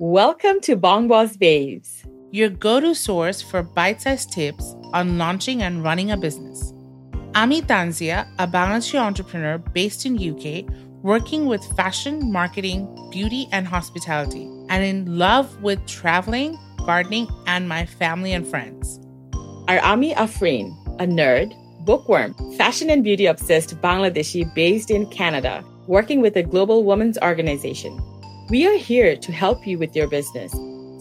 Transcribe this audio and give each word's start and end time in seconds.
Welcome 0.00 0.60
to 0.62 0.74
Bong 0.74 1.06
Boss 1.06 1.36
Babes, 1.36 2.02
your 2.32 2.48
go 2.48 2.80
to 2.80 2.96
source 2.96 3.40
for 3.40 3.62
bite 3.62 4.02
sized 4.02 4.32
tips 4.32 4.74
on 4.92 5.18
launching 5.18 5.62
and 5.62 5.84
running 5.84 6.10
a 6.10 6.16
business. 6.16 6.72
I'm 7.36 7.52
Tanzia, 7.52 8.26
a 8.40 8.48
Bangladeshi 8.48 8.98
entrepreneur 8.98 9.58
based 9.58 10.04
in 10.04 10.18
UK, 10.18 10.68
working 11.04 11.46
with 11.46 11.62
fashion, 11.76 12.32
marketing, 12.32 12.88
beauty, 13.12 13.46
and 13.52 13.68
hospitality, 13.68 14.50
and 14.68 14.82
in 14.82 15.16
love 15.16 15.62
with 15.62 15.86
traveling, 15.86 16.58
gardening, 16.84 17.28
and 17.46 17.68
my 17.68 17.86
family 17.86 18.32
and 18.32 18.48
friends. 18.48 18.98
Arami 19.68 20.12
Afreen, 20.16 20.76
a 21.00 21.06
nerd, 21.06 21.54
bookworm, 21.84 22.34
fashion 22.56 22.90
and 22.90 23.04
beauty 23.04 23.26
obsessed 23.26 23.80
Bangladeshi 23.80 24.52
based 24.56 24.90
in 24.90 25.06
Canada, 25.10 25.64
working 25.86 26.20
with 26.20 26.34
a 26.36 26.42
global 26.42 26.82
women's 26.82 27.16
organization. 27.18 27.96
We 28.54 28.68
are 28.68 28.78
here 28.78 29.16
to 29.16 29.32
help 29.32 29.66
you 29.66 29.80
with 29.80 29.96
your 29.96 30.06
business. 30.06 30.52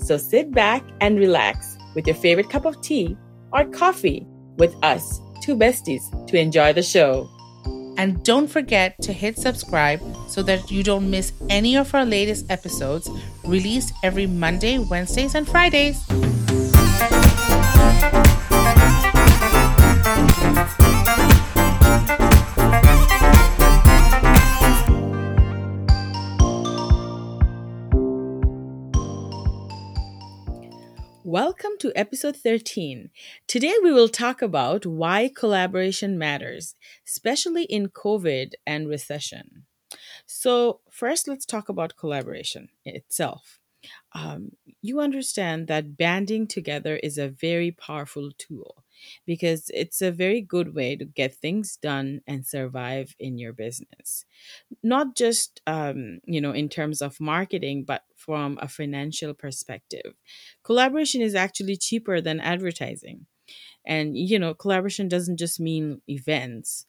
So 0.08 0.18
sit 0.18 0.52
back 0.54 0.84
and 1.02 1.20
relax 1.20 1.77
with 1.94 2.08
your 2.08 2.16
favorite 2.16 2.50
cup 2.50 2.66
of 2.66 2.82
tea 2.82 3.16
or 3.52 3.66
coffee 3.66 4.26
with 4.58 4.73
us, 4.82 5.22
two 5.44 5.55
besties, 5.55 6.02
to 6.30 6.40
enjoy 6.40 6.74
the 6.74 6.82
show. 6.82 7.30
And 7.96 8.26
don't 8.26 8.48
forget 8.48 9.00
to 9.04 9.13
hit 9.13 9.38
subscribe 9.38 10.02
so 10.27 10.41
that 10.41 10.72
you 10.72 10.82
don't 10.82 11.12
miss 11.12 11.32
any 11.48 11.77
of 11.77 11.94
our 11.94 12.05
latest 12.05 12.50
episodes 12.50 13.08
released 13.44 13.94
every 14.02 14.26
Monday, 14.26 14.80
Wednesdays, 14.80 15.35
and 15.35 15.48
Fridays. 15.48 16.04
To 31.84 31.91
episode 31.98 32.37
13. 32.37 33.09
Today 33.45 33.73
we 33.84 33.91
will 33.91 34.07
talk 34.07 34.41
about 34.41 34.85
why 34.85 35.29
collaboration 35.35 36.17
matters, 36.17 36.76
especially 37.05 37.63
in 37.63 37.89
COVID 37.89 38.53
and 38.65 38.87
recession. 38.87 39.65
So, 40.26 40.79
first, 40.89 41.27
let's 41.27 41.45
talk 41.45 41.67
about 41.67 41.98
collaboration 41.98 42.70
itself. 42.85 43.59
Um, 44.13 44.54
you 44.81 45.01
understand 45.01 45.67
that 45.67 45.98
banding 45.98 46.48
together 46.48 46.95
is 47.04 47.17
a 47.17 47.27
very 47.27 47.71
powerful 47.71 48.31
tool 48.37 48.82
because 49.26 49.70
it's 49.73 50.01
a 50.01 50.12
very 50.12 50.41
good 50.41 50.73
way 50.76 50.96
to 50.96 51.05
get 51.05 51.34
things 51.35 51.77
done 51.77 52.21
and 52.27 52.46
survive 52.46 53.15
in 53.20 53.37
your 53.37 53.54
business. 53.54 54.26
Not 54.84 55.15
just 55.15 55.62
um, 55.68 56.20
you 56.26 56.41
know 56.41 56.51
in 56.51 56.70
terms 56.70 57.01
of 57.01 57.20
marketing 57.20 57.84
but 57.85 58.04
from 58.15 58.57
a 58.62 58.68
financial 58.68 59.34
perspective. 59.34 60.13
Collaboration 60.63 61.21
is 61.21 61.35
actually 61.35 61.77
cheaper 61.77 62.21
than 62.21 62.40
advertising. 62.40 63.26
And 63.85 64.18
you 64.18 64.40
know 64.40 64.53
collaboration 64.53 65.07
doesn't 65.07 65.38
just 65.38 65.59
mean 65.59 66.01
events. 66.09 66.85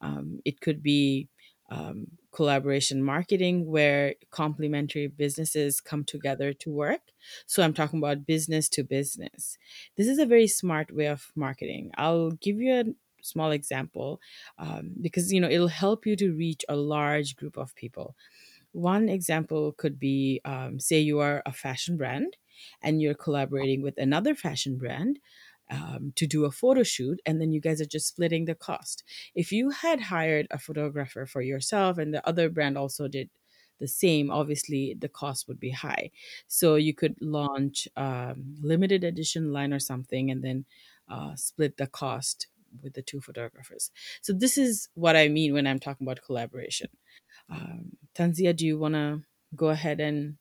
Um, 0.00 0.40
it 0.44 0.60
could 0.60 0.82
be 0.82 1.28
um, 1.70 2.08
collaboration 2.38 3.02
marketing 3.02 3.56
where 3.66 4.14
complementary 4.30 5.06
businesses 5.06 5.80
come 5.80 6.04
together 6.04 6.52
to 6.62 6.70
work. 6.70 7.02
So 7.46 7.62
i'm 7.62 7.74
talking 7.74 7.98
about 8.00 8.26
business 8.26 8.68
to 8.70 8.84
business. 8.84 9.58
This 9.96 10.08
is 10.08 10.18
a 10.18 10.26
very 10.34 10.46
smart 10.46 10.88
way 10.98 11.06
of 11.16 11.32
marketing. 11.34 11.84
I'll 11.96 12.30
give 12.46 12.58
you 12.60 12.72
a 12.80 12.84
small 13.22 13.50
example 13.50 14.20
um, 14.58 14.94
because 15.00 15.32
you 15.32 15.40
know 15.40 15.50
it'll 15.50 15.80
help 15.84 16.06
you 16.06 16.14
to 16.16 16.32
reach 16.44 16.62
a 16.68 16.76
large 16.76 17.36
group 17.36 17.56
of 17.56 17.74
people. 17.74 18.08
One 18.72 19.08
example 19.08 19.72
could 19.72 19.98
be 19.98 20.40
um, 20.44 20.78
say 20.78 21.00
you 21.00 21.20
are 21.20 21.42
a 21.46 21.52
fashion 21.52 21.96
brand 21.96 22.36
and 22.82 23.00
you're 23.00 23.14
collaborating 23.14 23.82
with 23.82 23.96
another 23.98 24.34
fashion 24.34 24.76
brand 24.78 25.18
um, 25.70 26.12
to 26.16 26.26
do 26.26 26.44
a 26.44 26.50
photo 26.50 26.82
shoot 26.82 27.20
and 27.26 27.40
then 27.40 27.52
you 27.52 27.60
guys 27.60 27.80
are 27.80 27.86
just 27.86 28.08
splitting 28.08 28.44
the 28.44 28.54
cost. 28.54 29.02
If 29.34 29.52
you 29.52 29.70
had 29.70 30.00
hired 30.00 30.46
a 30.50 30.58
photographer 30.58 31.26
for 31.26 31.42
yourself 31.42 31.98
and 31.98 32.14
the 32.14 32.26
other 32.26 32.48
brand 32.48 32.78
also 32.78 33.08
did 33.08 33.30
the 33.78 33.88
same 33.88 34.30
obviously 34.30 34.96
the 34.98 35.08
cost 35.08 35.48
would 35.48 35.60
be 35.60 35.70
high. 35.70 36.10
So 36.46 36.76
you 36.76 36.94
could 36.94 37.16
launch 37.20 37.88
um, 37.96 38.56
limited 38.62 39.04
edition 39.04 39.52
line 39.52 39.72
or 39.72 39.80
something 39.80 40.30
and 40.30 40.42
then 40.42 40.64
uh, 41.10 41.34
split 41.36 41.76
the 41.76 41.86
cost 41.86 42.48
with 42.82 42.94
the 42.94 43.02
two 43.02 43.20
photographers. 43.20 43.90
So 44.22 44.32
this 44.32 44.58
is 44.58 44.88
what 44.94 45.16
i 45.16 45.28
mean 45.28 45.54
when 45.54 45.66
i'm 45.66 45.78
talking 45.78 46.06
about 46.06 46.22
collaboration. 46.24 46.88
Um, 47.50 47.96
tanzia 48.14 48.54
do 48.56 48.66
you 48.66 48.78
want 48.78 48.94
to 48.94 49.22
go 49.54 49.68
ahead 49.68 50.00
and 50.00 50.36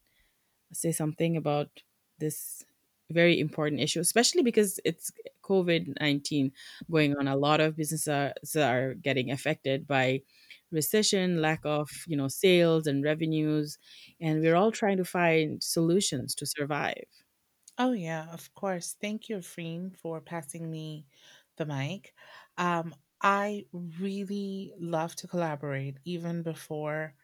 say 0.74 0.92
something 0.92 1.38
about 1.38 1.70
this 2.20 2.64
very 3.12 3.40
important 3.40 3.82
issue, 3.82 4.00
especially 4.00 4.44
because 4.44 4.80
it's 4.86 5.12
COVID 5.44 6.00
19 6.00 6.52
going 6.90 7.16
on. 7.18 7.28
A 7.28 7.36
lot 7.36 7.62
of 7.62 7.76
businesses 7.78 8.08
are, 8.08 8.34
are 8.58 8.94
getting 8.96 9.32
affected 9.32 9.88
by 9.88 10.22
recession, 10.72 11.42
lack 11.42 11.62
of 11.66 11.90
you 12.08 12.18
know 12.18 12.28
sales 12.28 12.88
and 12.88 13.04
revenues, 13.04 13.78
and 14.20 14.42
we're 14.42 14.56
all 14.56 14.72
trying 14.72 14.98
to 14.98 15.06
find 15.06 15.62
solutions 15.64 16.36
to 16.36 16.46
survive. 16.46 17.06
Oh, 17.78 17.92
yeah, 17.92 18.32
of 18.32 18.54
course. 18.54 18.94
Thank 19.00 19.30
you, 19.30 19.42
Freen, 19.42 19.92
for 19.92 20.22
passing 20.22 20.72
me 20.72 21.08
the 21.58 21.66
mic. 21.66 22.14
Um, 22.58 22.96
I 23.22 23.66
really 23.74 24.74
love 24.78 25.16
to 25.18 25.28
collaborate 25.28 25.98
even 26.06 26.44
before 26.44 27.16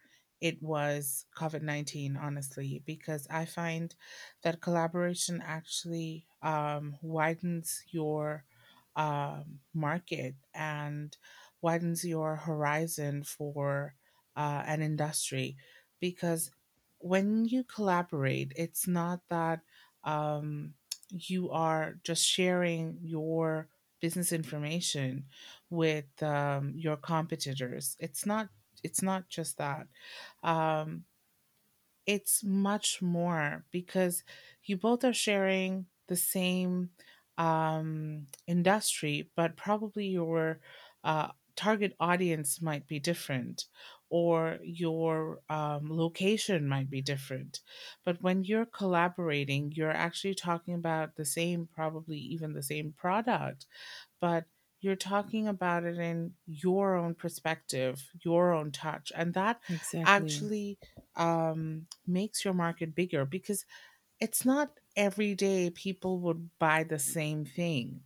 it 0.42 0.62
was 0.62 1.26
COVID 1.38 1.62
19, 1.62 2.16
honestly, 2.18 2.82
because 2.86 3.26
I 3.30 3.46
find 3.46 3.94
that 4.42 4.60
collaboration 4.60 5.42
actually 5.46 6.26
um, 6.42 6.96
widens 7.02 7.82
your 7.90 8.44
um, 8.96 9.60
market 9.74 10.34
and 10.54 11.16
widens 11.62 12.04
your 12.04 12.36
horizon 12.36 13.22
for 13.24 13.94
uh, 14.36 14.62
an 14.66 14.82
industry. 14.82 15.56
Because 16.00 16.50
when 16.98 17.44
you 17.44 17.64
collaborate, 17.64 18.52
it's 18.56 18.86
not 18.88 19.20
that 19.30 19.60
um, 20.04 20.74
you 21.10 21.50
are 21.50 21.96
just 22.04 22.26
sharing 22.26 22.98
your 23.02 23.68
business 24.00 24.32
information 24.32 25.24
with 25.70 26.06
um, 26.22 26.72
your 26.76 26.96
competitors. 26.96 27.96
It's 28.00 28.26
not. 28.26 28.48
It's 28.82 29.02
not 29.02 29.28
just 29.28 29.58
that. 29.58 29.86
Um, 30.42 31.04
it's 32.06 32.42
much 32.42 33.00
more 33.00 33.64
because 33.70 34.24
you 34.64 34.76
both 34.76 35.04
are 35.04 35.12
sharing 35.12 35.86
the 36.08 36.16
same 36.16 36.90
um, 37.38 38.26
industry, 38.46 39.30
but 39.36 39.56
probably 39.56 40.06
your 40.06 40.60
uh, 41.04 41.28
target 41.54 41.94
audience 42.00 42.60
might 42.60 42.86
be 42.88 42.98
different 42.98 43.66
or 44.10 44.58
your 44.62 45.40
um, 45.48 45.88
location 45.90 46.68
might 46.68 46.90
be 46.90 47.00
different. 47.00 47.60
But 48.04 48.20
when 48.20 48.44
you're 48.44 48.66
collaborating, 48.66 49.72
you're 49.72 49.90
actually 49.90 50.34
talking 50.34 50.74
about 50.74 51.16
the 51.16 51.24
same, 51.24 51.68
probably 51.72 52.18
even 52.18 52.52
the 52.52 52.62
same 52.62 52.92
product, 52.92 53.66
but 54.20 54.46
you're 54.82 54.96
talking 54.96 55.48
about 55.48 55.84
it 55.84 55.98
in 55.98 56.34
your 56.46 56.96
own 56.96 57.14
perspective, 57.14 58.10
your 58.24 58.52
own 58.52 58.72
touch. 58.72 59.12
And 59.16 59.34
that 59.34 59.62
Exactly. 59.68 60.52
actually 60.52 60.78
um, 61.16 61.88
makes 62.06 62.44
your 62.44 62.54
market 62.54 62.94
bigger 62.94 63.24
because 63.24 63.64
it's 64.20 64.44
not 64.44 64.80
every 64.96 65.34
day 65.34 65.70
people 65.70 66.20
would 66.20 66.50
buy 66.58 66.84
the 66.84 66.98
same 66.98 67.44
thing. 67.44 68.02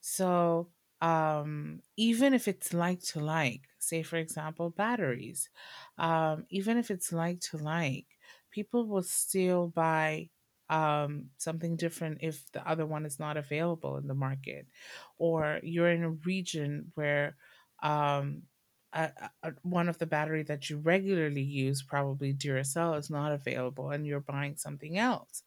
So, 0.00 0.70
um, 1.00 1.82
even 1.96 2.34
if 2.34 2.46
it's 2.48 2.72
like 2.72 3.00
to 3.02 3.20
like, 3.20 3.68
say 3.78 4.02
for 4.02 4.16
example, 4.16 4.70
batteries, 4.70 5.50
um, 5.98 6.46
even 6.50 6.78
if 6.78 6.90
it's 6.90 7.12
like 7.12 7.40
to 7.40 7.58
like, 7.58 8.06
people 8.50 8.86
will 8.86 9.02
still 9.02 9.68
buy 9.68 10.30
um, 10.72 11.26
something 11.36 11.76
different 11.76 12.18
if 12.22 12.50
the 12.52 12.66
other 12.66 12.86
one 12.86 13.04
is 13.04 13.20
not 13.20 13.36
available 13.36 13.98
in 13.98 14.06
the 14.06 14.14
market, 14.14 14.66
or 15.18 15.60
you're 15.62 15.90
in 15.90 16.02
a 16.02 16.10
region 16.10 16.90
where 16.94 17.36
um, 17.82 18.42
a, 18.94 19.10
a, 19.42 19.52
one 19.62 19.90
of 19.90 19.98
the 19.98 20.06
battery 20.06 20.42
that 20.44 20.70
you 20.70 20.78
regularly 20.78 21.42
use, 21.42 21.82
probably 21.82 22.32
Duracell, 22.32 22.98
is 22.98 23.10
not 23.10 23.32
available, 23.32 23.90
and 23.90 24.06
you're 24.06 24.20
buying 24.20 24.56
something 24.56 24.96
else. 24.96 25.42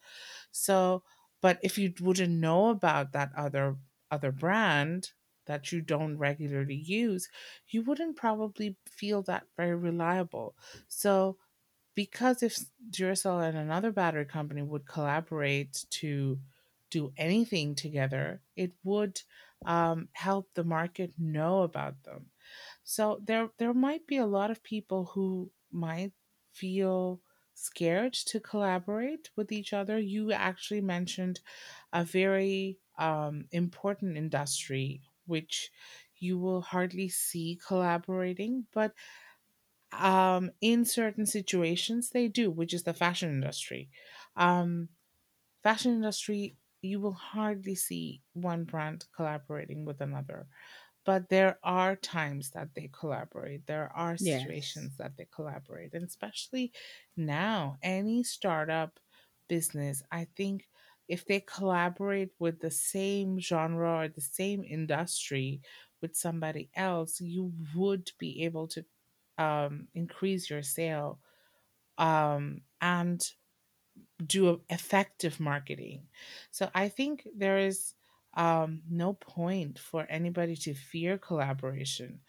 So, 0.51 1.01
but 1.41 1.57
if 1.63 1.79
you 1.79 1.91
wouldn't 1.99 2.39
know 2.39 2.69
about 2.69 3.13
that 3.13 3.31
other 3.35 3.77
other 4.11 4.31
brand 4.31 5.09
that 5.47 5.71
you 5.71 5.81
don't 5.81 6.17
regularly 6.17 6.75
use, 6.75 7.29
you 7.69 7.81
wouldn't 7.81 8.15
probably 8.15 8.77
feel 8.87 9.23
that 9.23 9.45
very 9.57 9.75
reliable. 9.75 10.55
So, 10.87 11.37
because 11.95 12.43
if 12.43 12.57
Duracell 12.89 13.47
and 13.47 13.57
another 13.57 13.91
battery 13.91 14.25
company 14.25 14.61
would 14.61 14.85
collaborate 14.85 15.85
to 15.91 16.39
do 16.89 17.13
anything 17.17 17.75
together, 17.75 18.41
it 18.55 18.73
would 18.83 19.21
um, 19.65 20.09
help 20.13 20.53
the 20.53 20.63
market 20.63 21.13
know 21.17 21.63
about 21.63 22.03
them. 22.03 22.31
So 22.83 23.21
there 23.23 23.49
there 23.57 23.73
might 23.73 24.05
be 24.07 24.17
a 24.17 24.25
lot 24.27 24.51
of 24.51 24.63
people 24.63 25.05
who 25.05 25.51
might 25.71 26.13
feel 26.51 27.21
scared 27.53 28.13
to 28.13 28.39
collaborate 28.39 29.29
with 29.35 29.51
each 29.51 29.73
other. 29.73 29.97
You 29.97 30.31
actually 30.31 30.81
mentioned 30.81 31.39
a 31.93 32.03
very 32.03 32.79
um, 32.97 33.47
important 33.51 34.17
industry 34.17 35.01
which 35.25 35.71
you 36.17 36.37
will 36.37 36.61
hardly 36.61 37.09
see 37.09 37.59
collaborating, 37.65 38.67
but 38.71 38.93
um, 40.03 40.51
in 40.61 40.85
certain 40.85 41.25
situations 41.25 42.09
they 42.11 42.27
do, 42.27 42.51
which 42.51 42.73
is 42.73 42.83
the 42.83 42.93
fashion 42.93 43.29
industry. 43.29 43.89
Um, 44.35 44.89
fashion 45.63 45.93
industry, 45.93 46.57
you 46.81 46.99
will 46.99 47.13
hardly 47.13 47.75
see 47.75 48.23
one 48.33 48.65
brand 48.65 49.05
collaborating 49.15 49.85
with 49.85 50.01
another 50.01 50.47
but 51.05 51.29
there 51.29 51.59
are 51.63 51.95
times 51.95 52.51
that 52.51 52.75
they 52.75 52.89
collaborate 52.93 53.65
there 53.67 53.91
are 53.95 54.17
Yes. 54.19 54.51
situations 54.55 54.97
that 54.97 55.17
they 55.17 55.25
collaborate 55.33 55.93
and 55.93 56.05
especially 56.05 56.73
now 57.17 57.77
any 57.81 58.23
startup 58.23 58.99
business 59.47 60.03
i 60.11 60.25
think 60.35 60.69
if 61.07 61.25
they 61.25 61.39
collaborate 61.39 62.31
with 62.39 62.59
the 62.59 62.71
same 62.71 63.39
genre 63.39 63.91
or 64.05 64.07
the 64.07 64.21
same 64.21 64.63
industry 64.63 65.61
with 66.01 66.15
somebody 66.15 66.69
else 66.75 67.21
you 67.21 67.53
would 67.75 68.11
be 68.19 68.43
able 68.43 68.67
to 68.67 68.85
um, 69.37 69.87
increase 69.93 70.49
your 70.49 70.63
sale 70.63 71.19
um, 71.97 72.61
and 72.81 73.21
do 74.25 74.61
effective 74.69 75.39
marketing. 75.39 76.03
So 76.51 76.69
I 76.73 76.89
think 76.89 77.27
there 77.35 77.59
is 77.59 77.93
um, 78.35 78.81
no 78.89 79.13
point 79.13 79.79
for 79.79 80.05
anybody 80.09 80.55
to 80.57 80.73
fear 80.73 81.17
collaboration 81.17 82.19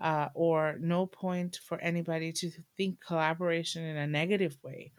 uh, 0.00 0.28
or 0.34 0.76
no 0.80 1.06
point 1.06 1.58
for 1.66 1.78
anybody 1.80 2.32
to 2.32 2.50
think 2.76 2.98
collaboration 3.04 3.84
in 3.84 3.96
a 3.96 4.06
negative 4.06 4.56
way. 4.62 4.92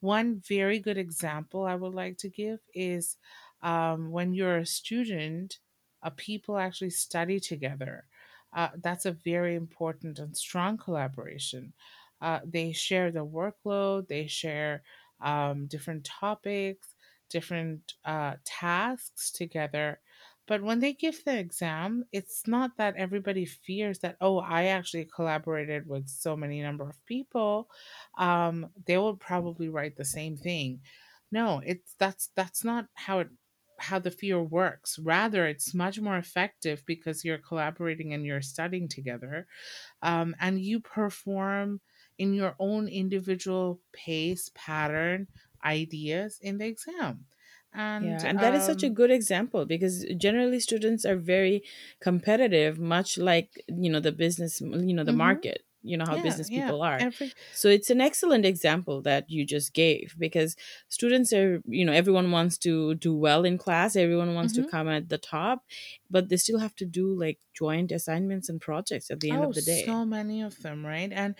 One 0.00 0.42
very 0.46 0.78
good 0.78 0.98
example 0.98 1.64
I 1.64 1.74
would 1.74 1.94
like 1.94 2.18
to 2.18 2.28
give 2.28 2.60
is 2.74 3.16
um, 3.62 4.10
when 4.10 4.34
you're 4.34 4.58
a 4.58 4.66
student, 4.66 5.58
uh, 6.02 6.10
people 6.16 6.58
actually 6.58 6.90
study 6.90 7.40
together. 7.40 8.04
Uh, 8.52 8.68
that's 8.82 9.06
a 9.06 9.12
very 9.12 9.54
important 9.54 10.18
and 10.18 10.36
strong 10.36 10.76
collaboration. 10.76 11.72
Uh, 12.20 12.40
they 12.44 12.72
share 12.72 13.10
the 13.10 13.24
workload, 13.24 14.08
they 14.08 14.26
share 14.26 14.82
um, 15.20 15.66
different 15.66 16.04
topics, 16.04 16.94
different 17.28 17.94
uh, 18.04 18.34
tasks 18.44 19.30
together. 19.30 20.00
But 20.46 20.62
when 20.62 20.78
they 20.78 20.92
give 20.92 21.24
the 21.24 21.36
exam, 21.38 22.04
it's 22.12 22.46
not 22.46 22.76
that 22.78 22.96
everybody 22.96 23.44
fears 23.44 23.98
that, 24.00 24.16
oh, 24.20 24.38
I 24.38 24.66
actually 24.66 25.08
collaborated 25.12 25.88
with 25.88 26.08
so 26.08 26.36
many 26.36 26.62
number 26.62 26.88
of 26.88 27.04
people 27.04 27.68
um, 28.18 28.70
they 28.86 28.96
will 28.98 29.16
probably 29.16 29.68
write 29.68 29.96
the 29.96 30.04
same 30.04 30.36
thing. 30.36 30.80
No, 31.32 31.60
it's 31.64 31.94
that's 31.98 32.30
that's 32.36 32.64
not 32.64 32.86
how 32.94 33.18
it 33.20 33.28
how 33.78 33.98
the 33.98 34.10
fear 34.10 34.42
works. 34.42 34.98
Rather, 34.98 35.46
it's 35.46 35.74
much 35.74 36.00
more 36.00 36.16
effective 36.16 36.84
because 36.86 37.24
you're 37.24 37.38
collaborating 37.38 38.12
and 38.14 38.24
you're 38.24 38.42
studying 38.42 38.88
together, 38.88 39.46
um, 40.02 40.36
and 40.40 40.60
you 40.60 40.80
perform 40.80 41.80
in 42.18 42.34
your 42.34 42.56
own 42.58 42.88
individual 42.88 43.80
pace, 43.92 44.50
pattern, 44.54 45.28
ideas 45.64 46.38
in 46.42 46.58
the 46.58 46.66
exam. 46.66 47.26
Yeah, 47.98 48.20
And 48.20 48.28
and 48.28 48.40
that 48.40 48.52
is 48.54 48.64
such 48.66 48.82
a 48.82 48.90
um, 48.90 48.98
good 49.00 49.10
example 49.10 49.64
because 49.64 50.04
generally 50.18 50.60
students 50.60 51.06
are 51.06 51.16
very 51.16 51.62
competitive, 52.00 52.78
much 52.78 53.16
like, 53.16 53.64
you 53.68 53.88
know, 53.90 54.00
the 54.00 54.12
business, 54.12 54.60
you 54.60 54.92
know, 54.92 55.04
the 55.04 55.12
mhm, 55.12 55.14
market, 55.14 55.64
you 55.86 55.96
know, 55.96 56.04
how 56.06 56.16
yeah, 56.16 56.22
business 56.22 56.50
yeah, 56.50 56.66
people 56.66 56.82
are. 56.82 57.00
every 57.00 57.32
So 57.52 57.68
it's 57.68 57.90
an 57.90 58.00
excellent 58.00 58.44
example 58.44 59.02
that 59.02 59.30
you 59.30 59.44
just 59.46 59.72
gave 59.74 60.14
because 60.18 60.56
students 60.88 61.32
are, 61.32 61.62
you 61.66 61.84
know, 61.84 61.92
everyone 61.92 62.30
wants 62.30 62.58
to 62.58 62.94
do 62.96 63.14
well 63.14 63.44
in 63.44 63.58
class, 63.58 63.96
everyone 63.96 64.34
wants 64.34 64.52
to 64.54 64.62
mhm. 64.62 64.70
come 64.70 64.88
at 64.88 65.08
the 65.08 65.18
top, 65.18 65.64
but 66.10 66.28
they 66.28 66.36
still 66.36 66.58
have 66.58 66.74
to 66.76 66.84
do 66.84 67.14
like 67.18 67.38
joint 67.54 67.92
assignments 67.92 68.48
and 68.48 68.60
projects 68.60 69.10
at 69.10 69.20
the 69.20 69.30
end 69.30 69.44
Oh, 69.44 69.48
of 69.48 69.54
the 69.54 69.62
day. 69.62 69.82
so 69.84 70.04
many 70.04 70.42
of 70.42 70.60
them, 70.62 70.84
right? 70.84 71.10
And 71.12 71.34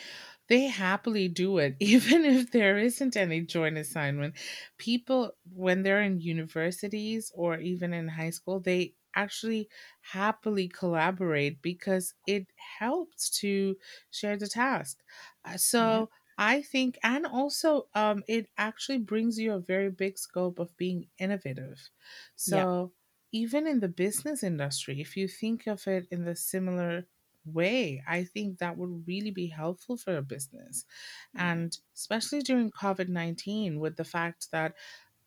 they 0.49 0.65
happily 0.67 1.29
do 1.29 1.59
it, 1.59 1.77
even 1.81 2.25
if 2.25 2.51
there 2.51 2.79
isn't 2.79 3.17
any 3.17 3.41
joint 3.43 3.79
assignment. 3.79 4.35
People, 4.79 5.33
when 5.53 5.83
they're 5.83 6.03
in 6.03 6.21
universities 6.21 7.33
or 7.35 7.59
even 7.59 7.93
in 7.93 8.09
high 8.09 8.31
school, 8.31 8.61
they 8.61 8.95
actually 9.17 9.69
happily 10.01 10.69
collaborate 10.69 11.63
because 11.63 12.15
it 12.27 12.47
helps 12.79 13.31
to 13.41 13.77
share 14.11 14.37
the 14.37 14.49
task. 14.49 15.03
Uh. 15.45 15.57
So 15.57 16.11
I 16.39 16.63
think, 16.63 16.99
and 17.03 17.27
also, 17.27 17.89
um, 17.95 18.23
it 18.29 18.49
actually 18.59 18.99
brings 18.99 19.39
you 19.39 19.53
a 19.55 19.61
very 19.61 19.91
big 19.91 20.19
scope 20.19 20.59
of 20.59 20.77
being 20.77 21.09
innovative. 21.19 21.91
So 22.37 22.93
even 23.33 23.67
in 23.67 23.81
the 23.81 23.89
business 23.89 24.43
industry, 24.43 25.01
if 25.01 25.17
you 25.17 25.29
think 25.29 25.67
of 25.67 25.87
it 25.87 26.07
in 26.11 26.25
the 26.25 26.37
similar 26.37 27.07
way, 27.45 28.03
I 28.07 28.25
think 28.25 28.59
that 28.59 28.77
would 28.77 29.07
really 29.07 29.31
be 29.31 29.47
helpful 29.49 29.97
for 29.97 30.17
a 30.17 30.23
business. 30.23 30.85
Yeah. 31.33 31.43
And 31.45 31.77
especially 31.95 32.41
during 32.43 32.71
COVID 32.71 33.09
19, 33.09 33.81
with 33.81 33.97
the 33.97 34.05
fact 34.05 34.51
that 34.53 34.75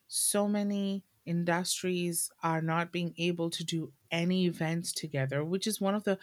so 0.07 0.47
many 0.47 1.05
industries 1.29 2.29
are 2.43 2.61
not 2.61 2.91
being 2.91 3.13
able 3.17 3.49
to 3.51 3.63
do 3.63 3.91
any 4.11 4.45
events 4.45 4.93
together, 4.93 5.43
which 5.43 5.67
is 5.67 5.79
one 5.79 5.95
of 5.95 6.03
the 6.03 6.17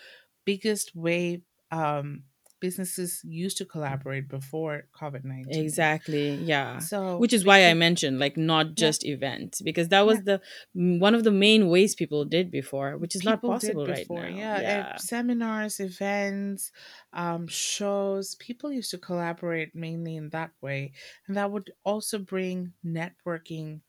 biggest 0.45 0.95
way 0.95 1.43
um, 1.71 2.25
businesses 2.61 3.21
used 3.25 3.57
to 3.59 3.65
collaborate 3.65 4.29
before 4.29 4.85
COVID 5.01 5.25
19. 5.25 5.63
Exactly. 5.65 6.35
Yeah. 6.37 6.79
So, 6.79 7.19
Which 7.19 7.33
is 7.33 7.45
why 7.45 7.59
I 7.71 7.75
mentioned 7.75 8.19
like 8.19 8.37
not 8.37 8.67
yeah, 8.69 8.73
just 8.85 9.05
events 9.05 9.61
because 9.63 9.89
that 9.89 9.99
yeah. 10.01 10.11
was 10.11 10.19
the 10.23 10.41
mm, 10.77 10.99
one 10.99 11.15
of 11.15 11.23
the 11.25 11.31
main 11.31 11.69
ways 11.69 11.95
people 11.95 12.25
did 12.25 12.51
before, 12.51 12.97
which 12.97 13.15
is 13.15 13.25
not 13.25 13.37
people 13.43 13.51
did 13.59 13.75
possible 13.75 13.87
right 13.87 14.07
now. 14.11 14.37
yeah 14.43 14.61
Yeah. 14.61 14.97
seminars 14.97 15.81
events 15.81 16.73
um, 17.13 17.47
shows 17.49 18.35
people 18.37 18.73
used 18.73 18.91
to 18.93 18.99
collaborate 18.99 19.75
mainly 19.75 20.17
in 20.17 20.31
that 20.31 20.51
way 20.61 20.93
and 21.27 21.37
that 21.37 21.51
would 21.51 21.71
also 21.85 22.19
bring 22.19 22.73
networking 22.85 23.81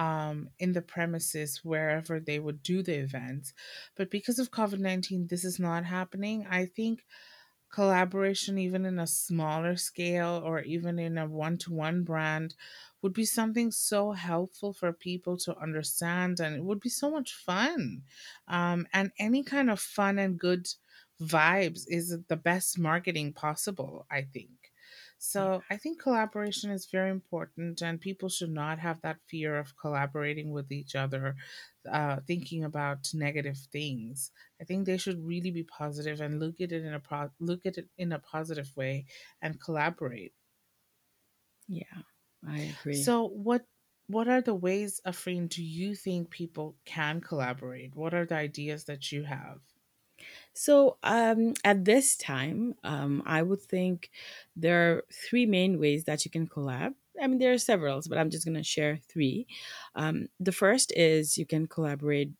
um, 0.00 0.48
in 0.58 0.72
the 0.72 0.82
premises 0.82 1.60
wherever 1.64 2.20
they 2.20 2.38
would 2.38 2.62
do 2.62 2.82
the 2.82 2.96
events 2.96 3.52
but 3.96 4.10
because 4.10 4.38
of 4.38 4.50
covid-19 4.50 5.28
this 5.28 5.44
is 5.44 5.58
not 5.58 5.84
happening 5.84 6.46
i 6.50 6.64
think 6.66 7.04
collaboration, 7.70 8.58
even 8.58 8.84
in 8.84 8.98
a 8.98 9.06
smaller 9.06 9.76
scale 9.76 10.40
or 10.44 10.60
even 10.60 10.98
in 10.98 11.16
a 11.18 11.26
one 11.26 11.56
to 11.58 11.72
one 11.72 12.02
brand, 12.02 12.54
would 13.02 13.12
be 13.12 13.24
something 13.24 13.70
so 13.70 14.12
helpful 14.12 14.72
for 14.72 14.92
people 14.92 15.36
to 15.38 15.56
understand 15.56 16.40
and 16.40 16.56
it 16.56 16.64
would 16.64 16.80
be 16.80 16.88
so 16.88 17.10
much 17.10 17.32
fun. 17.34 18.02
Um, 18.48 18.86
and 18.92 19.12
any 19.18 19.42
kind 19.42 19.70
of 19.70 19.80
fun 19.80 20.18
and 20.18 20.38
good 20.38 20.66
vibes 21.20 21.82
is 21.86 22.16
the 22.28 22.36
best 22.36 22.78
marketing 22.78 23.32
possible, 23.32 24.06
I 24.10 24.22
think. 24.22 24.59
So 25.20 25.62
I 25.70 25.76
think 25.76 26.00
collaboration 26.00 26.70
is 26.70 26.86
very 26.90 27.10
important, 27.10 27.80
and 27.80 28.00
people 28.00 28.28
should 28.28 28.50
not 28.50 28.80
have 28.80 29.00
that 29.02 29.20
fear 29.28 29.56
of 29.58 29.76
collaborating 29.76 30.50
with 30.50 30.72
each 30.72 30.96
other, 30.96 31.36
uh, 31.88 32.20
thinking 32.26 32.64
about 32.64 33.14
negative 33.14 33.58
things. 33.70 34.32
I 34.60 34.64
think 34.64 34.86
they 34.86 34.96
should 34.98 35.24
really 35.24 35.52
be 35.52 35.62
positive 35.64 36.20
and 36.20 36.40
look 36.40 36.60
at 36.60 36.72
it 36.72 36.84
in 36.84 36.92
a 36.94 37.00
pro- 37.00 37.30
look 37.38 37.66
at 37.66 37.78
it 37.78 37.88
in 37.98 38.10
a 38.12 38.18
positive 38.18 38.76
way 38.76 39.06
and 39.40 39.60
collaborate. 39.60 40.34
Yeah. 41.68 42.02
I 42.46 42.60
agree. 42.60 43.04
So 43.04 43.26
what 43.28 43.66
what 44.06 44.28
are 44.28 44.42
the 44.42 44.54
ways, 44.54 45.00
Afreen, 45.06 45.48
do 45.48 45.62
you 45.64 45.94
think 45.94 46.30
people 46.30 46.76
can 46.84 47.20
collaborate? 47.20 47.94
What 47.94 48.12
are 48.14 48.26
the 48.26 48.34
ideas 48.36 48.84
that 48.84 49.12
you 49.12 49.24
have? 49.24 49.69
So 50.54 50.98
um, 51.02 51.54
at 51.64 51.84
this 51.84 52.16
time, 52.16 52.74
um, 52.84 53.22
I 53.24 53.42
would 53.42 53.62
think 53.62 54.10
there 54.56 54.92
are 54.92 55.04
three 55.12 55.46
main 55.46 55.78
ways 55.78 56.04
that 56.04 56.24
you 56.24 56.30
can 56.30 56.46
collab. 56.46 56.94
I 57.20 57.26
mean, 57.26 57.38
there 57.38 57.52
are 57.52 57.58
several, 57.58 58.00
but 58.08 58.18
I'm 58.18 58.30
just 58.30 58.44
going 58.44 58.56
to 58.56 58.62
share 58.64 58.98
three. 59.08 59.46
Um, 59.94 60.28
the 60.38 60.52
first 60.52 60.92
is 60.96 61.38
you 61.38 61.46
can 61.46 61.66
collaborate 61.66 62.32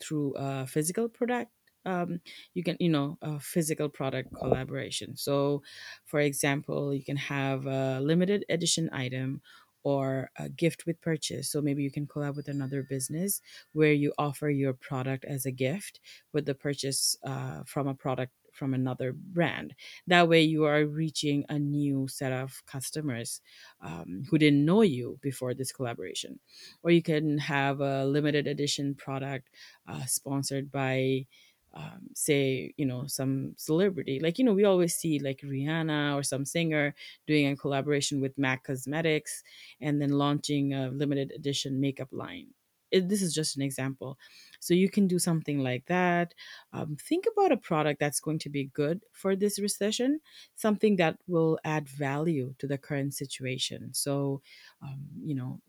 through 0.00 0.34
a 0.36 0.66
physical 0.66 1.08
product. 1.08 1.50
Um, 1.84 2.20
you 2.54 2.62
can, 2.62 2.76
you 2.78 2.88
know, 2.88 3.18
a 3.22 3.40
physical 3.40 3.88
product 3.88 4.32
collaboration. 4.34 5.16
So, 5.16 5.62
for 6.04 6.20
example, 6.20 6.94
you 6.94 7.02
can 7.02 7.16
have 7.16 7.66
a 7.66 8.00
limited 8.00 8.44
edition 8.48 8.88
item 8.92 9.42
or 9.84 10.30
a 10.38 10.48
gift 10.48 10.86
with 10.86 11.00
purchase. 11.00 11.50
So 11.50 11.60
maybe 11.60 11.82
you 11.82 11.90
can 11.90 12.06
collab 12.06 12.36
with 12.36 12.48
another 12.48 12.82
business 12.82 13.40
where 13.72 13.92
you 13.92 14.12
offer 14.18 14.48
your 14.50 14.72
product 14.74 15.24
as 15.24 15.46
a 15.46 15.50
gift 15.50 16.00
with 16.32 16.46
the 16.46 16.54
purchase 16.54 17.16
uh, 17.24 17.62
from 17.66 17.88
a 17.88 17.94
product 17.94 18.32
from 18.52 18.74
another 18.74 19.12
brand. 19.12 19.74
That 20.06 20.28
way, 20.28 20.42
you 20.42 20.64
are 20.64 20.84
reaching 20.84 21.44
a 21.48 21.58
new 21.58 22.06
set 22.08 22.32
of 22.32 22.62
customers 22.66 23.40
um, 23.80 24.24
who 24.28 24.38
didn't 24.38 24.64
know 24.64 24.82
you 24.82 25.18
before 25.22 25.54
this 25.54 25.72
collaboration. 25.72 26.38
Or 26.82 26.90
you 26.90 27.02
can 27.02 27.38
have 27.38 27.80
a 27.80 28.04
limited 28.04 28.46
edition 28.46 28.94
product 28.94 29.48
uh, 29.88 30.04
sponsored 30.06 30.70
by. 30.70 31.26
Um, 31.74 32.08
say 32.14 32.74
you 32.76 32.84
know 32.84 33.06
some 33.06 33.54
celebrity 33.56 34.20
like 34.20 34.38
you 34.38 34.44
know 34.44 34.52
we 34.52 34.64
always 34.64 34.94
see 34.94 35.18
like 35.18 35.40
rihanna 35.40 36.14
or 36.16 36.22
some 36.22 36.44
singer 36.44 36.94
doing 37.26 37.46
a 37.46 37.56
collaboration 37.56 38.20
with 38.20 38.36
mac 38.38 38.64
cosmetics 38.64 39.42
and 39.80 40.00
then 40.00 40.10
launching 40.10 40.74
a 40.74 40.88
limited 40.90 41.32
edition 41.32 41.80
makeup 41.80 42.08
line. 42.12 42.48
It, 42.90 43.08
this 43.08 43.22
is 43.22 43.32
just 43.32 43.56
an 43.56 43.62
example. 43.62 44.18
So 44.60 44.74
you 44.74 44.90
can 44.90 45.06
do 45.06 45.18
something 45.18 45.60
like 45.60 45.86
that. 45.86 46.34
Um, 46.74 46.96
think 46.96 47.24
about 47.30 47.50
a 47.50 47.56
product 47.56 48.00
that's 48.00 48.20
going 48.20 48.38
to 48.40 48.50
be 48.50 48.64
good 48.64 49.02
for 49.12 49.34
this 49.34 49.58
recession 49.58 50.20
something 50.56 50.96
that 50.96 51.18
will 51.26 51.58
add 51.64 51.88
value 51.88 52.54
to 52.58 52.66
the 52.66 52.76
current 52.76 53.14
situation. 53.14 53.94
So 53.94 54.42
um, 54.82 55.06
you 55.24 55.34
know 55.34 55.60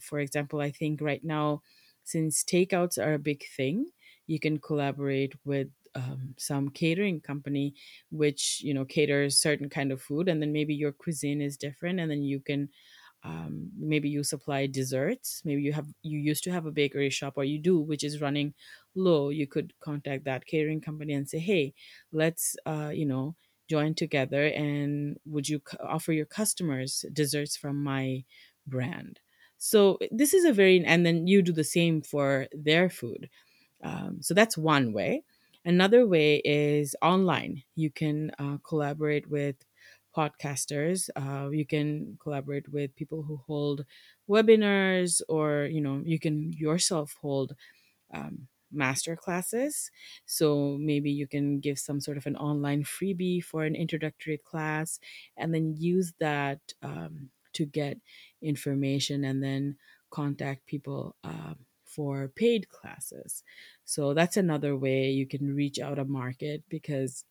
for 0.00 0.18
example 0.20 0.60
i 0.60 0.70
think 0.70 1.00
right 1.00 1.24
now 1.24 1.60
since 2.04 2.42
takeouts 2.44 2.98
are 3.04 3.14
a 3.14 3.18
big 3.18 3.44
thing 3.56 3.90
you 4.26 4.38
can 4.40 4.58
collaborate 4.58 5.34
with 5.44 5.68
um, 5.94 6.34
some 6.38 6.70
catering 6.70 7.20
company 7.20 7.74
which 8.10 8.60
you 8.62 8.72
know 8.72 8.84
caters 8.84 9.38
certain 9.38 9.68
kind 9.68 9.92
of 9.92 10.00
food 10.00 10.28
and 10.28 10.40
then 10.40 10.52
maybe 10.52 10.74
your 10.74 10.92
cuisine 10.92 11.42
is 11.42 11.56
different 11.56 12.00
and 12.00 12.10
then 12.10 12.22
you 12.22 12.40
can 12.40 12.70
um, 13.24 13.70
maybe 13.76 14.08
you 14.08 14.24
supply 14.24 14.66
desserts. 14.66 15.42
Maybe 15.44 15.62
you 15.62 15.72
have 15.72 15.86
you 16.02 16.18
used 16.18 16.42
to 16.44 16.52
have 16.52 16.66
a 16.66 16.72
bakery 16.72 17.10
shop 17.10 17.34
or 17.36 17.44
you 17.44 17.58
do 17.58 17.78
which 17.80 18.02
is 18.04 18.20
running 18.20 18.54
low. 18.94 19.28
You 19.30 19.46
could 19.46 19.78
contact 19.80 20.24
that 20.24 20.46
catering 20.46 20.80
company 20.80 21.12
and 21.14 21.28
say 21.28 21.38
hey 21.38 21.74
let's 22.10 22.56
uh, 22.66 22.90
you 22.94 23.06
know 23.06 23.36
join 23.68 23.94
together 23.94 24.46
and 24.48 25.18
would 25.24 25.48
you 25.48 25.62
c- 25.70 25.78
offer 25.80 26.12
your 26.12 26.26
customers 26.26 27.04
desserts 27.12 27.56
from 27.56 27.82
my 27.82 28.24
brand? 28.66 29.20
So 29.58 29.98
this 30.10 30.34
is 30.34 30.44
a 30.44 30.52
very 30.52 30.84
and 30.84 31.06
then 31.06 31.26
you 31.28 31.42
do 31.42 31.52
the 31.52 31.64
same 31.64 32.02
for 32.02 32.48
their 32.52 32.90
food 32.90 33.30
um, 33.82 34.22
so 34.22 34.34
that's 34.34 34.56
one 34.56 34.92
way. 34.92 35.24
Another 35.64 36.06
way 36.06 36.36
is 36.44 36.96
online. 37.02 37.62
You 37.74 37.90
can 37.90 38.32
uh, 38.38 38.58
collaborate 38.66 39.28
with 39.30 39.56
podcasters. 40.16 41.08
Uh, 41.16 41.50
you 41.50 41.64
can 41.66 42.18
collaborate 42.20 42.68
with 42.68 42.94
people 42.96 43.22
who 43.22 43.36
hold 43.38 43.84
webinars, 44.28 45.22
or 45.28 45.64
you 45.70 45.80
know, 45.80 46.02
you 46.04 46.18
can 46.18 46.52
yourself 46.52 47.16
hold 47.20 47.54
um, 48.12 48.48
master 48.70 49.16
classes. 49.16 49.90
So 50.26 50.76
maybe 50.80 51.10
you 51.10 51.26
can 51.26 51.60
give 51.60 51.78
some 51.78 52.00
sort 52.00 52.16
of 52.16 52.26
an 52.26 52.36
online 52.36 52.84
freebie 52.84 53.42
for 53.44 53.64
an 53.64 53.74
introductory 53.74 54.38
class 54.38 54.98
and 55.36 55.54
then 55.54 55.76
use 55.76 56.12
that 56.20 56.60
um, 56.82 57.30
to 57.54 57.66
get 57.66 57.98
information 58.40 59.24
and 59.24 59.42
then 59.42 59.76
contact 60.10 60.66
people 60.66 61.16
um, 61.24 61.66
for 61.94 62.28
paid 62.28 62.68
classes. 62.68 63.42
So 63.84 64.14
that's 64.14 64.36
another 64.36 64.76
way 64.76 65.10
you 65.10 65.26
can 65.26 65.54
reach 65.54 65.78
out 65.78 65.98
a 65.98 66.04
market 66.04 66.64
because 66.68 67.24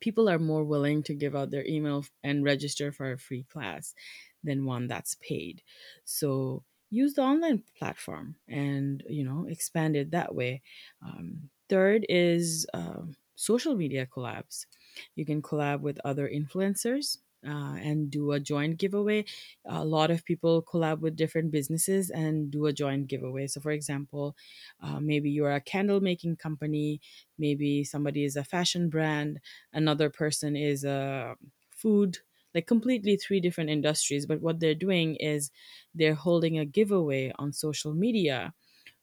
people 0.00 0.28
are 0.28 0.38
more 0.38 0.64
willing 0.64 1.02
to 1.04 1.14
give 1.14 1.34
out 1.36 1.50
their 1.50 1.66
email 1.66 2.04
and 2.22 2.44
register 2.44 2.92
for 2.92 3.12
a 3.12 3.18
free 3.18 3.44
class 3.44 3.94
than 4.42 4.64
one 4.64 4.88
that's 4.88 5.16
paid. 5.16 5.62
So 6.04 6.64
use 6.90 7.14
the 7.14 7.22
online 7.22 7.62
platform 7.78 8.36
and 8.48 9.02
you 9.08 9.24
know 9.24 9.46
expand 9.48 9.96
it 9.96 10.10
that 10.10 10.34
way. 10.34 10.62
Um, 11.04 11.50
third 11.68 12.04
is 12.08 12.66
uh, 12.74 13.02
social 13.36 13.74
media 13.76 14.06
collabs. 14.06 14.66
You 15.14 15.24
can 15.24 15.42
collab 15.42 15.80
with 15.80 16.00
other 16.04 16.28
influencers. 16.28 17.18
Uh, 17.44 17.74
and 17.82 18.08
do 18.08 18.30
a 18.30 18.38
joint 18.38 18.78
giveaway. 18.78 19.24
A 19.64 19.84
lot 19.84 20.12
of 20.12 20.24
people 20.24 20.62
collab 20.62 21.00
with 21.00 21.16
different 21.16 21.50
businesses 21.50 22.08
and 22.08 22.52
do 22.52 22.66
a 22.66 22.72
joint 22.72 23.08
giveaway. 23.08 23.48
So, 23.48 23.60
for 23.60 23.72
example, 23.72 24.36
uh, 24.80 25.00
maybe 25.00 25.30
you're 25.30 25.52
a 25.52 25.60
candle 25.60 26.00
making 26.00 26.36
company, 26.36 27.00
maybe 27.38 27.84
somebody 27.84 28.24
is 28.24 28.36
a 28.36 28.44
fashion 28.44 28.88
brand, 28.88 29.40
another 29.72 30.10
person 30.10 30.56
is 30.56 30.84
a 30.84 31.36
food 31.70 32.18
like 32.54 32.66
completely 32.66 33.16
three 33.16 33.40
different 33.40 33.70
industries 33.70 34.26
but 34.26 34.42
what 34.42 34.60
they're 34.60 34.74
doing 34.74 35.16
is 35.16 35.50
they're 35.94 36.14
holding 36.14 36.58
a 36.58 36.66
giveaway 36.66 37.32
on 37.38 37.50
social 37.50 37.94
media 37.94 38.52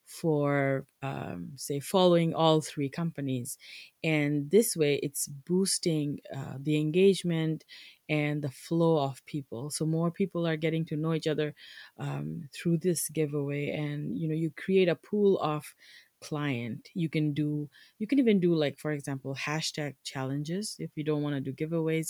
for 0.05 0.87
um, 1.03 1.51
say 1.55 1.79
following 1.79 2.33
all 2.33 2.61
three 2.61 2.89
companies 2.89 3.57
and 4.03 4.49
this 4.51 4.75
way 4.75 4.95
it's 5.03 5.27
boosting 5.27 6.19
uh, 6.35 6.57
the 6.59 6.77
engagement 6.77 7.63
and 8.09 8.41
the 8.43 8.49
flow 8.51 8.99
of 9.03 9.23
people. 9.25 9.69
So 9.69 9.85
more 9.85 10.11
people 10.11 10.47
are 10.47 10.57
getting 10.57 10.85
to 10.85 10.97
know 10.97 11.13
each 11.13 11.27
other 11.27 11.53
um, 11.97 12.49
through 12.53 12.79
this 12.79 13.09
giveaway 13.09 13.69
and 13.69 14.17
you 14.17 14.27
know 14.27 14.35
you 14.35 14.51
create 14.51 14.89
a 14.89 14.95
pool 14.95 15.39
of 15.39 15.73
client. 16.21 16.89
You 16.93 17.09
can 17.09 17.33
do 17.33 17.69
you 17.97 18.07
can 18.07 18.19
even 18.19 18.39
do 18.39 18.53
like 18.53 18.77
for 18.79 18.91
example 18.91 19.35
hashtag 19.35 19.95
challenges 20.03 20.75
if 20.79 20.91
you 20.95 21.03
don't 21.03 21.23
want 21.23 21.35
to 21.35 21.41
do 21.41 21.53
giveaways. 21.53 22.09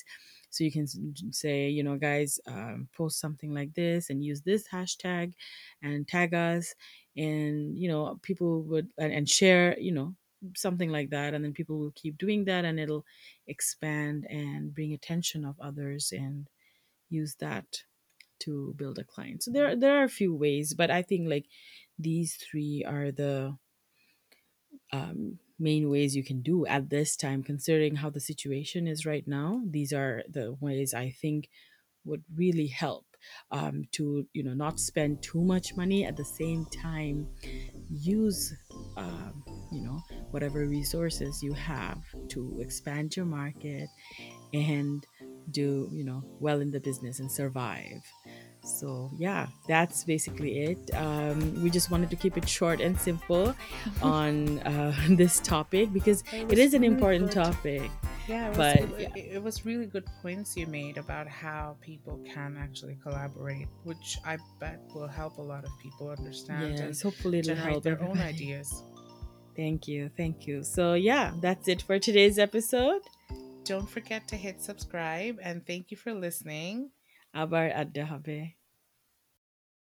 So 0.50 0.64
you 0.64 0.72
can 0.72 0.88
say 1.32 1.70
you 1.70 1.84
know 1.84 1.98
guys 1.98 2.40
um, 2.48 2.90
post 2.94 3.20
something 3.20 3.54
like 3.54 3.74
this 3.76 4.10
and 4.10 4.24
use 4.24 4.42
this 4.42 4.68
hashtag 4.68 5.34
and 5.82 6.08
tag 6.08 6.34
us. 6.34 6.74
And 7.18 7.78
you 7.78 7.90
know 7.90 8.20
people 8.24 8.64
would 8.64 8.90
and, 8.98 9.14
and 9.14 9.30
share 9.30 9.78
you 9.80 9.92
know 9.92 10.16
something 10.56 10.90
like 10.90 11.10
that 11.10 11.34
and 11.34 11.44
then 11.44 11.54
people 11.54 11.80
will 11.80 11.94
keep 11.96 12.18
doing 12.18 12.46
that 12.46 12.66
and 12.66 12.80
it'll 12.80 13.06
expand 13.48 14.26
and 14.30 14.74
bring 14.74 14.94
attention 14.94 15.46
of 15.46 15.60
others 15.60 16.12
and 16.12 16.48
use 17.10 17.36
that 17.40 17.84
to 18.40 18.74
build 18.78 18.98
a 18.98 19.04
client. 19.04 19.44
So 19.44 19.52
there 19.52 19.76
there 19.76 20.00
are 20.00 20.04
a 20.04 20.10
few 20.10 20.34
ways 20.34 20.74
but 20.74 20.90
i 20.90 21.02
think 21.02 21.30
like 21.30 21.46
these 21.98 22.36
three 22.36 22.86
are 22.88 23.12
the 23.12 23.58
um, 24.92 25.40
main 25.60 25.90
ways 25.90 26.16
you 26.16 26.24
can 26.24 26.42
do 26.42 26.66
at 26.66 26.90
this 26.90 27.16
time 27.16 27.44
considering 27.44 27.98
how 27.98 28.10
the 28.10 28.20
situation 28.20 28.88
is 28.88 29.06
right 29.06 29.28
now. 29.28 29.62
These 29.66 29.94
are 29.94 30.24
the 30.30 30.56
ways 30.60 30.94
i 30.94 31.10
think 31.10 31.50
would 32.06 32.24
really 32.34 32.68
help 32.68 33.06
um, 33.52 33.84
to 33.92 34.26
you 34.34 34.44
know 34.44 34.54
not 34.54 34.80
spend 34.80 35.22
too 35.22 35.42
much 35.42 35.76
money 35.76 36.06
at 36.06 36.16
the 36.16 36.26
same 36.26 36.66
time 36.66 37.28
use 37.90 38.54
um, 38.98 39.44
you 39.72 39.82
know 39.82 40.02
whatever 40.32 40.66
resources 40.66 41.42
you 41.44 41.54
have 41.54 41.98
to 42.28 42.58
expand 42.60 43.16
your 43.16 43.26
market 43.26 43.88
and 44.54 45.06
do 45.52 45.88
you 45.92 46.04
know 46.04 46.24
well 46.40 46.60
in 46.62 46.72
the 46.72 46.80
business 46.80 47.20
and 47.20 47.32
survive 47.32 48.02
so 48.64 49.10
yeah 49.18 49.48
that's 49.68 50.04
basically 50.04 50.60
it 50.64 50.78
um, 50.96 51.64
we 51.64 51.70
just 51.70 51.90
wanted 51.90 52.10
to 52.10 52.16
keep 52.16 52.38
it 52.38 52.48
short 52.48 52.82
and 52.82 53.00
simple 53.00 53.56
on 54.02 54.60
uh, 54.60 54.94
this 55.10 55.40
topic 55.40 55.92
because 55.94 56.24
It 56.34 56.52
it 56.52 56.74
an 56.74 56.82
really 56.82 56.88
important 56.88 57.28
good. 57.28 57.34
topic 57.44 57.90
Yeah, 58.28 58.52
it 58.52 58.58
but 58.58 58.78
it, 58.78 59.00
yeah 59.00 59.16
it 59.16 59.42
was 59.42 59.66
really 59.66 59.86
good 59.88 60.06
points 60.22 60.56
you 60.56 60.68
made 60.68 60.98
about 60.98 61.28
how 61.28 61.78
people 61.82 62.20
can 62.34 62.58
actually 62.60 62.98
collaborate, 63.02 63.68
which 63.84 64.20
I 64.26 64.38
bet 64.60 64.80
will 64.94 65.08
help 65.08 65.38
a 65.38 65.42
lot 65.42 65.64
of 65.66 65.72
people 65.82 66.10
understand 66.10 66.78
and 66.80 66.90
yes 66.90 67.02
hopefully 67.02 67.40
it'll 67.40 67.56
generate 67.56 67.74
help 67.74 67.84
their 67.84 68.02
own 68.04 68.20
ideas. 68.20 68.84
thank 69.60 69.88
you 69.88 70.10
thank 70.16 70.48
you. 70.48 70.64
So 70.64 70.94
yeah 70.94 71.32
that's 71.42 71.68
it 71.68 71.82
for 71.82 72.00
today's 72.00 72.40
episode. 72.40 73.02
Don't 73.66 73.90
forget 73.90 74.28
to 74.30 74.36
hit 74.36 74.62
subscribe 74.62 75.36
and 75.44 75.66
thank 75.68 75.92
you 75.92 75.98
for 75.98 76.14
listening. 76.14 76.92
abar 77.36 77.68
adda 77.82 78.06
habe 78.12 78.59